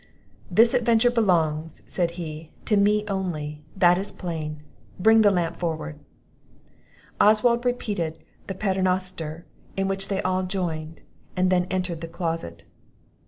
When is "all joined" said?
10.23-11.01